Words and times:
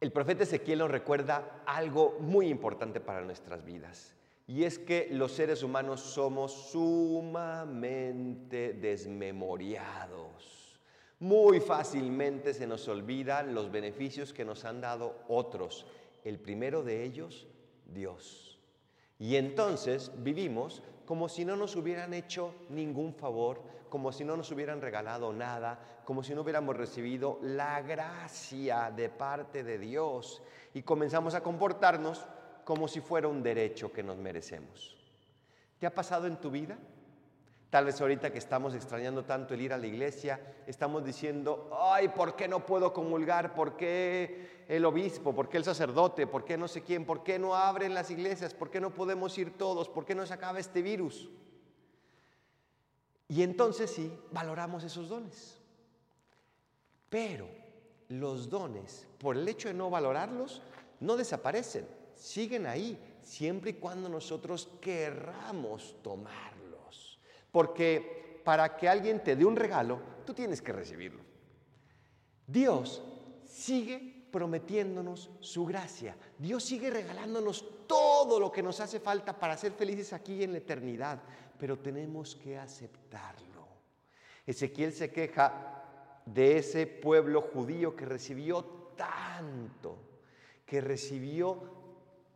El 0.00 0.12
profeta 0.12 0.44
Ezequiel 0.44 0.78
nos 0.78 0.92
recuerda 0.92 1.62
algo 1.66 2.18
muy 2.20 2.48
importante 2.48 3.00
para 3.00 3.22
nuestras 3.22 3.64
vidas. 3.64 4.14
Y 4.46 4.62
es 4.64 4.78
que 4.78 5.08
los 5.10 5.32
seres 5.32 5.64
humanos 5.64 6.00
somos 6.00 6.52
sumamente 6.70 8.74
desmemoriados. 8.74 10.78
Muy 11.18 11.58
fácilmente 11.58 12.54
se 12.54 12.68
nos 12.68 12.86
olvidan 12.86 13.54
los 13.54 13.72
beneficios 13.72 14.32
que 14.32 14.44
nos 14.44 14.64
han 14.64 14.80
dado 14.80 15.16
otros. 15.26 15.84
El 16.24 16.38
primero 16.38 16.84
de 16.84 17.02
ellos, 17.04 17.48
Dios. 17.86 18.57
Y 19.18 19.36
entonces 19.36 20.12
vivimos 20.18 20.82
como 21.04 21.28
si 21.28 21.44
no 21.44 21.56
nos 21.56 21.74
hubieran 21.74 22.14
hecho 22.14 22.54
ningún 22.68 23.14
favor, 23.14 23.62
como 23.88 24.12
si 24.12 24.24
no 24.24 24.36
nos 24.36 24.50
hubieran 24.52 24.80
regalado 24.80 25.32
nada, 25.32 25.78
como 26.04 26.22
si 26.22 26.34
no 26.34 26.42
hubiéramos 26.42 26.76
recibido 26.76 27.38
la 27.42 27.80
gracia 27.82 28.90
de 28.90 29.08
parte 29.08 29.64
de 29.64 29.78
Dios 29.78 30.42
y 30.74 30.82
comenzamos 30.82 31.34
a 31.34 31.42
comportarnos 31.42 32.26
como 32.64 32.86
si 32.86 33.00
fuera 33.00 33.28
un 33.28 33.42
derecho 33.42 33.92
que 33.92 34.02
nos 34.02 34.18
merecemos. 34.18 34.96
¿Te 35.78 35.86
ha 35.86 35.94
pasado 35.94 36.26
en 36.26 36.36
tu 36.36 36.50
vida? 36.50 36.76
Tal 37.70 37.84
vez 37.84 38.00
ahorita 38.00 38.32
que 38.32 38.38
estamos 38.38 38.74
extrañando 38.74 39.24
tanto 39.24 39.52
el 39.52 39.60
ir 39.60 39.74
a 39.74 39.76
la 39.76 39.86
iglesia, 39.86 40.40
estamos 40.66 41.04
diciendo, 41.04 41.68
ay, 41.78 42.08
¿por 42.08 42.34
qué 42.34 42.48
no 42.48 42.64
puedo 42.64 42.94
comulgar? 42.94 43.54
¿Por 43.54 43.76
qué 43.76 44.64
el 44.68 44.86
obispo? 44.86 45.34
¿Por 45.34 45.50
qué 45.50 45.58
el 45.58 45.64
sacerdote? 45.64 46.26
¿Por 46.26 46.46
qué 46.46 46.56
no 46.56 46.66
sé 46.66 46.82
quién? 46.82 47.04
¿Por 47.04 47.22
qué 47.22 47.38
no 47.38 47.54
abren 47.54 47.92
las 47.92 48.10
iglesias? 48.10 48.54
¿Por 48.54 48.70
qué 48.70 48.80
no 48.80 48.94
podemos 48.94 49.36
ir 49.36 49.58
todos? 49.58 49.90
¿Por 49.90 50.06
qué 50.06 50.14
no 50.14 50.24
se 50.24 50.32
acaba 50.32 50.58
este 50.58 50.80
virus? 50.80 51.28
Y 53.28 53.42
entonces 53.42 53.90
sí, 53.90 54.10
valoramos 54.30 54.82
esos 54.84 55.10
dones. 55.10 55.60
Pero 57.10 57.48
los 58.08 58.48
dones, 58.48 59.06
por 59.18 59.36
el 59.36 59.46
hecho 59.46 59.68
de 59.68 59.74
no 59.74 59.90
valorarlos, 59.90 60.62
no 61.00 61.18
desaparecen, 61.18 61.86
siguen 62.14 62.66
ahí, 62.66 62.98
siempre 63.22 63.72
y 63.72 63.74
cuando 63.74 64.08
nosotros 64.08 64.70
querramos 64.80 65.96
tomarlos. 66.02 66.67
Porque 67.50 68.40
para 68.44 68.76
que 68.76 68.88
alguien 68.88 69.22
te 69.22 69.36
dé 69.36 69.44
un 69.44 69.56
regalo, 69.56 70.00
tú 70.24 70.34
tienes 70.34 70.62
que 70.62 70.72
recibirlo. 70.72 71.20
Dios 72.46 73.02
sigue 73.44 74.26
prometiéndonos 74.30 75.30
su 75.40 75.66
gracia. 75.66 76.16
Dios 76.38 76.64
sigue 76.64 76.90
regalándonos 76.90 77.86
todo 77.86 78.38
lo 78.38 78.52
que 78.52 78.62
nos 78.62 78.80
hace 78.80 79.00
falta 79.00 79.38
para 79.38 79.56
ser 79.56 79.72
felices 79.72 80.12
aquí 80.12 80.42
en 80.42 80.52
la 80.52 80.58
eternidad, 80.58 81.20
pero 81.58 81.78
tenemos 81.78 82.36
que 82.36 82.58
aceptarlo. 82.58 83.66
Ezequiel 84.46 84.92
se 84.92 85.10
queja 85.10 86.22
de 86.24 86.58
ese 86.58 86.86
pueblo 86.86 87.42
judío 87.42 87.96
que 87.96 88.04
recibió 88.04 88.64
tanto, 88.96 89.98
que 90.64 90.80
recibió 90.80 91.62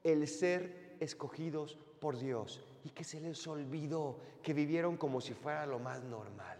el 0.03 0.27
ser 0.29 0.97
escogidos 1.01 1.79
por 2.01 2.19
Dios 2.19 2.72
y 2.84 2.91
que 2.91 3.05
se 3.05 3.20
les 3.20 3.47
olvidó, 3.47 4.19
que 4.42 4.55
vivieron 4.55 4.97
como 4.97 5.20
si 5.20 5.34
fuera 5.34 5.66
lo 5.66 5.78
más 5.78 6.02
normal. 6.02 6.58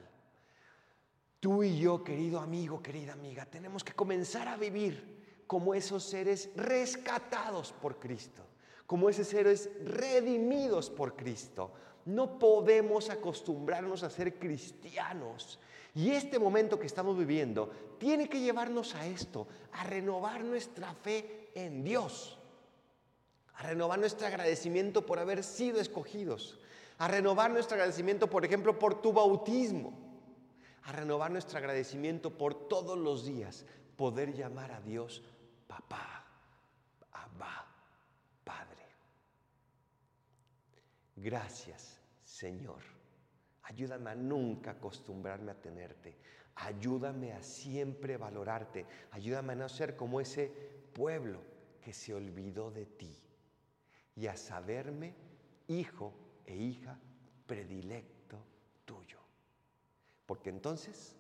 Tú 1.41 1.63
y 1.63 1.79
yo, 1.79 2.05
querido 2.05 2.39
amigo, 2.39 2.83
querida 2.83 3.15
amiga, 3.15 3.47
tenemos 3.47 3.83
que 3.83 3.93
comenzar 3.93 4.47
a 4.47 4.57
vivir 4.57 5.45
como 5.47 5.75
esos 5.75 6.05
seres 6.05 6.51
rescatados 6.55 7.73
por 7.73 7.99
Cristo, 7.99 8.43
como 8.87 9.09
esos 9.09 9.27
seres 9.27 9.69
redimidos 9.85 10.89
por 10.89 11.17
Cristo. 11.17 11.73
No 12.05 12.39
podemos 12.39 13.11
acostumbrarnos 13.11 14.03
a 14.03 14.11
ser 14.11 14.39
cristianos. 14.39 15.59
Y 15.95 16.13
este 16.13 16.39
momento 16.39 16.79
que 16.79 16.87
estamos 16.87 17.19
viviendo 17.19 17.71
tiene 17.99 18.29
que 18.29 18.41
llevarnos 18.41 18.95
a 18.95 19.07
esto, 19.07 19.49
a 19.73 19.85
renovar 19.85 20.45
nuestra 20.45 20.95
fe 20.95 21.51
en 21.55 21.83
Dios 21.85 22.39
a 23.55 23.63
renovar 23.63 23.99
nuestro 23.99 24.27
agradecimiento 24.27 25.05
por 25.05 25.19
haber 25.19 25.45
sido 25.45 25.81
escogidos, 25.81 26.59
a 26.99 27.09
renovar 27.09 27.51
nuestro 27.51 27.75
agradecimiento, 27.77 28.29
por 28.29 28.45
ejemplo, 28.45 28.79
por 28.79 29.01
tu 29.01 29.13
bautismo, 29.13 29.93
a 30.85 30.93
renovar 30.93 31.31
nuestro 31.31 31.59
agradecimiento 31.59 32.37
por 32.37 32.69
todos 32.69 32.99
los 32.99 33.25
días 33.25 33.65
poder 33.97 34.35
llamar 34.35 34.73
a 34.73 34.81
Dios 34.81 35.23
papá, 35.67 36.25
abba, 37.13 37.67
padre. 38.45 38.87
Gracias, 41.17 42.01
Señor. 42.25 42.83
Ayúdame 43.65 44.11
a 44.11 44.15
nunca 44.15 44.73
acostumbrarme 44.73 45.53
a 45.53 45.61
tenerte. 45.61 46.17
Ayúdame 46.57 47.33
a 47.33 47.43
siempre 47.43 48.17
valorarte. 48.17 48.87
Ayúdame 49.13 49.53
a 49.53 49.57
no 49.57 49.69
ser 49.69 49.95
como 49.95 50.21
ese 50.21 50.49
pueblo 50.93 51.41
que 51.81 51.93
se 51.93 52.13
olvidó 52.13 52.71
de 52.71 52.87
ti 52.87 53.19
y 54.17 54.27
a 54.27 54.37
saberme 54.37 55.15
hijo 55.69 56.13
e 56.47 56.57
hija 56.57 56.99
predilecto 57.47 58.39
tuyo. 58.85 59.19
Porque 60.27 60.51
entonces, 60.51 61.17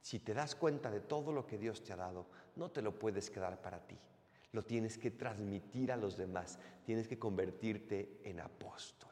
si 0.00 0.18
te 0.18 0.34
das 0.34 0.54
cuenta 0.54 0.90
de 0.90 1.00
todo 1.00 1.32
lo 1.32 1.46
que 1.46 1.58
Dios 1.58 1.82
te 1.82 1.92
ha 1.92 1.96
dado, 1.96 2.26
no 2.56 2.70
te 2.70 2.82
lo 2.82 2.98
puedes 2.98 3.30
quedar 3.30 3.60
para 3.60 3.86
ti. 3.86 3.98
Lo 4.52 4.62
tienes 4.62 4.98
que 4.98 5.10
transmitir 5.10 5.92
a 5.92 5.96
los 5.96 6.16
demás. 6.16 6.58
Tienes 6.84 7.08
que 7.08 7.18
convertirte 7.18 8.20
en 8.22 8.40
apóstol. 8.40 9.10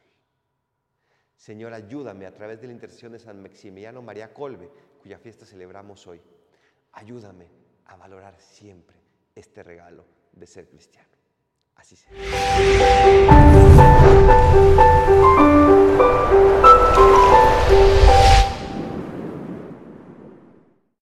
Señor, 1.36 1.72
ayúdame 1.72 2.26
a 2.26 2.34
través 2.34 2.60
de 2.60 2.66
la 2.66 2.74
intercesión 2.74 3.12
de 3.12 3.18
San 3.18 3.40
Maximiliano 3.40 4.02
María 4.02 4.34
Colbe, 4.34 4.70
cuya 5.00 5.18
fiesta 5.18 5.46
celebramos 5.46 6.06
hoy. 6.06 6.20
Ayúdame 6.92 7.48
a 7.86 7.96
valorar 7.96 8.38
siempre 8.38 8.98
este 9.34 9.62
regalo 9.62 10.04
de 10.32 10.46
ser 10.46 10.68
cristiano. 10.68 11.19
Así. 11.80 11.96